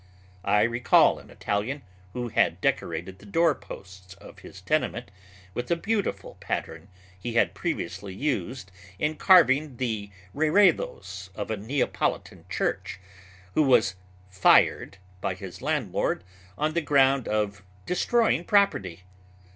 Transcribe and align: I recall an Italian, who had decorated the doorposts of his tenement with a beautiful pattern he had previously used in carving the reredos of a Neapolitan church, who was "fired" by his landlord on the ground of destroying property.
I 0.43 0.63
recall 0.63 1.19
an 1.19 1.29
Italian, 1.29 1.83
who 2.13 2.29
had 2.29 2.59
decorated 2.59 3.19
the 3.19 3.25
doorposts 3.27 4.15
of 4.15 4.39
his 4.39 4.59
tenement 4.59 5.11
with 5.53 5.69
a 5.69 5.75
beautiful 5.75 6.37
pattern 6.39 6.87
he 7.19 7.33
had 7.35 7.53
previously 7.53 8.11
used 8.11 8.71
in 8.97 9.15
carving 9.15 9.77
the 9.77 10.09
reredos 10.33 11.29
of 11.35 11.51
a 11.51 11.57
Neapolitan 11.57 12.45
church, 12.49 12.99
who 13.53 13.61
was 13.61 13.93
"fired" 14.27 14.97
by 15.21 15.35
his 15.35 15.61
landlord 15.61 16.23
on 16.57 16.73
the 16.73 16.81
ground 16.81 17.27
of 17.27 17.61
destroying 17.85 18.43
property. 18.43 19.03